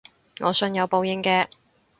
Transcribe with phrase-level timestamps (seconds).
[0.39, 1.47] 我信有報應嘅